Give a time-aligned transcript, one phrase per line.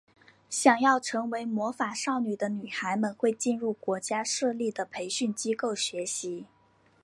[0.49, 6.47] 想要成为魔法少女的女孩们会进入国家设立的培训机构学习。